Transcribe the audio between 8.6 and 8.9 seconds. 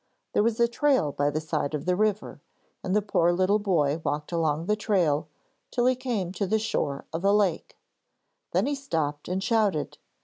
he